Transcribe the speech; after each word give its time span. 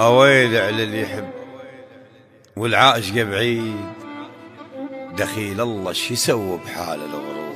أويل 0.00 0.56
على 0.56 0.82
اللي 0.82 1.02
يحب. 1.02 1.30
والعاشقة 2.56 3.22
بعيد 3.22 3.86
دخيل 5.16 5.60
الله 5.60 5.92
شو 5.92 6.12
يسوي 6.12 6.58
بحال 6.58 7.00
الغروب 7.00 7.54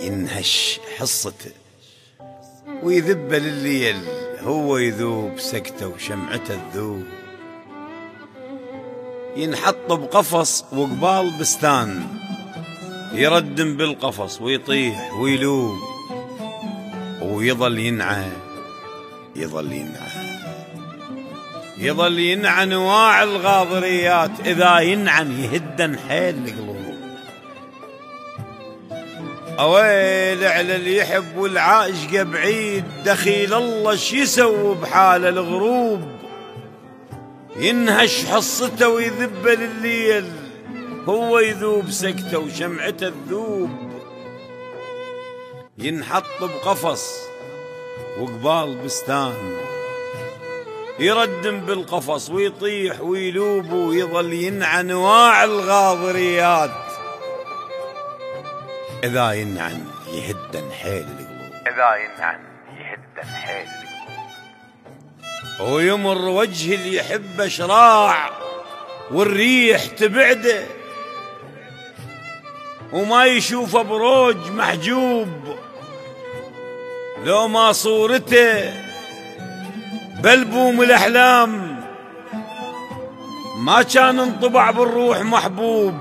ينهش 0.00 0.80
حصته 0.98 1.50
ويذب 2.82 3.32
لليل. 3.32 3.96
هو 4.40 4.76
يذوب 4.76 5.38
سكته 5.38 5.88
وشمعته 5.88 6.60
تذوب. 6.72 7.04
ينحط 9.36 9.92
بقفص 9.92 10.64
وقبال 10.72 11.32
بستان. 11.40 12.06
يردم 13.12 13.76
بالقفص 13.76 14.40
ويطيح 14.40 15.12
ويلوب. 15.12 15.78
ويظل 17.22 17.78
ينعى 17.78 18.30
يظل 19.36 19.72
ينعى 19.72 20.22
يظل 21.78 22.18
ينعى 22.18 22.62
انواع 22.62 23.22
الغاضريات 23.22 24.30
إذا 24.46 24.78
ينعن 24.78 25.32
يهدن 25.40 25.98
حيل 25.98 26.34
القلوب 26.34 26.82
أويل 29.58 30.44
على 30.44 30.76
اللي 30.76 30.96
يحب 30.96 31.36
والعاشقه 31.36 32.22
بعيد 32.22 32.84
دخيل 33.04 33.54
الله 33.54 33.96
شو 33.96 34.16
يسوي 34.16 34.74
بحال 34.74 35.24
الغروب؟ 35.24 36.02
ينهش 37.56 38.24
حصته 38.24 38.88
ويذب 38.88 39.48
لليل 39.48 40.24
هو 41.08 41.38
يذوب 41.38 41.90
سكته 41.90 42.38
وشمعته 42.38 43.12
تذوب. 43.26 43.70
ينحط 45.78 46.24
بقفص 46.40 47.31
وقبال 48.18 48.76
بستان. 48.84 49.56
يردم 50.98 51.60
بالقفص 51.60 52.30
ويطيح 52.30 53.00
ويلوب 53.00 53.72
ويظل 53.72 54.32
ينعى 54.32 54.80
انواع 54.80 55.44
الغاضريات. 55.44 56.70
إذا 59.04 59.32
ينعن 59.32 59.84
يهدن 60.12 60.72
حيل 60.72 61.06
القلوب 61.18 61.52
إذا 61.66 61.96
ينعن 61.96 62.40
يهدن 62.78 63.28
حيل 63.28 63.68
ويمر 65.60 66.18
وجه 66.18 66.74
اللي 66.74 66.96
يحب 66.96 67.48
شراع 67.48 68.30
والريح 69.10 69.86
تبعده. 69.86 70.64
وما 72.92 73.24
يشوفه 73.24 73.82
بروج 73.82 74.50
محجوب. 74.50 75.56
لو 77.24 77.48
ما 77.48 77.72
صورته 77.72 78.72
بلبوم 80.22 80.82
الأحلام 80.82 81.80
ما 83.58 83.82
كان 83.82 84.18
انطبع 84.20 84.70
بالروح 84.70 85.20
محبوب. 85.20 85.94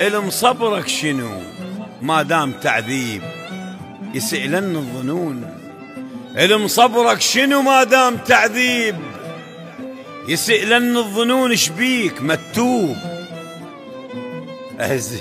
علم 0.00 0.30
صبرك 0.30 0.88
شنو؟ 0.88 1.40
ما 2.02 2.22
دام 2.22 2.52
تعذيب 2.52 3.22
يسئلن 4.14 4.76
الظنون. 4.76 5.58
علم 6.36 6.68
صبرك 6.68 7.20
شنو؟ 7.20 7.62
ما 7.62 7.84
دام 7.84 8.16
تعذيب 8.16 8.96
يسئلن 10.28 10.96
الظنون. 10.96 11.56
شبيك 11.56 12.22
متوب. 12.22 12.96
اهز 14.80 15.20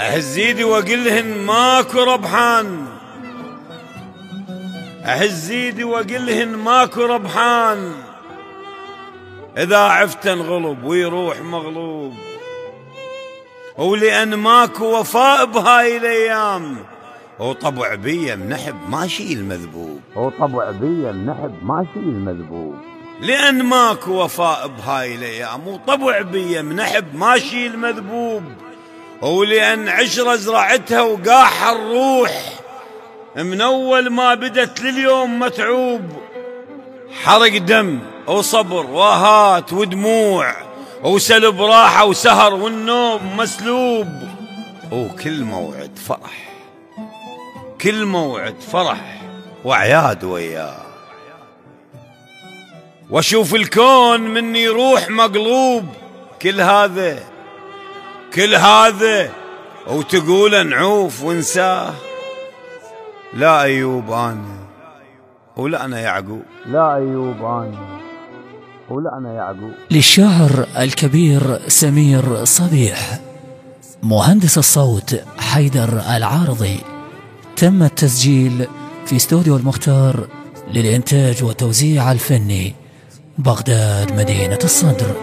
ايدي 0.00 0.16
اهز 0.16 0.38
ايدي 0.38 0.64
واقلهن 0.64 1.38
ماكو 1.38 2.02
ربحان. 2.02 2.86
اهز 5.04 5.50
ايدي 5.50 5.84
واقلهن 5.84 6.56
ماكو 6.56 7.04
ربحان. 7.04 7.92
إذا 9.58 9.78
عفت 9.78 10.26
انغلب 10.26 10.84
ويروح 10.84 11.40
مغلوب. 11.40 12.14
ولأن 13.78 14.34
ماكو 14.34 15.00
وفاء 15.00 15.44
بهاي 15.44 15.96
الأيام. 15.96 16.76
وطبع 17.38 17.94
بيا 17.94 18.36
منحب 18.36 18.76
ما 18.88 19.06
شيل 19.06 19.44
مذبوب 19.44 20.00
وطبع 20.16 20.70
بيا 20.70 21.12
منحب 21.12 21.54
ما 21.62 21.86
شيل 21.94 22.14
مذبوب 22.14 22.74
لأن 23.20 23.62
ماكو 23.62 24.24
وفاء 24.24 24.68
بهاي 24.68 25.14
الأيام. 25.14 25.68
وطبع 25.68 26.20
بيا 26.20 26.62
منحب 26.62 27.14
ما 27.14 27.38
شيل 27.38 27.78
مذبوب 27.78 28.42
ولأن 29.22 29.88
عشرة 29.88 30.36
زرعتها 30.36 31.00
وقاح 31.02 31.68
الروح. 31.68 32.52
من 33.36 33.60
أول 33.60 34.10
ما 34.10 34.34
بدت 34.34 34.80
لليوم 34.80 35.40
متعوب. 35.40 36.02
حرق 37.24 37.56
دم 37.56 37.98
وصبر 38.26 38.86
وهات 38.86 39.72
ودموع 39.72 40.54
وسلب 41.02 41.62
راحة 41.62 42.04
وسهر 42.04 42.54
والنوم 42.54 43.36
مسلوب. 43.36 44.08
وكل 44.92 45.44
موعد 45.44 45.98
فرح. 46.08 46.48
كل 47.80 48.04
موعد 48.04 48.60
فرح 48.72 49.22
وعياد 49.64 50.24
وياه. 50.24 50.82
وأشوف 53.10 53.54
الكون 53.54 54.20
مني 54.20 54.62
يروح 54.62 55.10
مقلوب. 55.10 55.84
كل 56.42 56.60
هذا 56.60 57.37
كل 58.34 58.54
هذا 58.54 59.30
وتقول 59.86 60.66
نعوف 60.66 61.22
ونساه. 61.22 61.94
لا 63.34 63.62
أيوب 63.62 64.10
أنا 64.10 64.58
ولا 65.56 65.84
أنا 65.84 66.00
يعقوب. 66.00 66.42
لا 66.66 66.94
أيوب 66.94 67.36
أنا 67.44 67.98
ولا 68.90 69.18
أنا 69.18 69.34
يعقوب. 69.34 69.72
للشاعر 69.90 70.66
الكبير 70.78 71.68
سمير 71.68 72.44
صبيح 72.44 73.18
مهندس 74.02 74.58
الصوت 74.58 75.20
حيدر 75.38 76.02
العارضي. 76.16 76.80
تم 77.56 77.82
التسجيل 77.82 78.66
في 79.06 79.16
استوديو 79.16 79.56
المختار 79.56 80.28
للإنتاج 80.70 81.44
والتوزيع 81.44 82.12
الفني 82.12 82.74
بغداد 83.38 84.12
مدينة 84.12 84.58
الصدر. 84.64 85.14